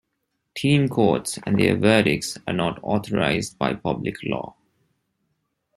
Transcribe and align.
Teen 0.55 0.89
courts 0.89 1.37
and 1.45 1.59
their 1.59 1.75
verdicts 1.75 2.35
are 2.47 2.53
not 2.55 2.79
authorized 2.81 3.59
by 3.59 3.75
public 3.75 4.15
law. 4.23 4.55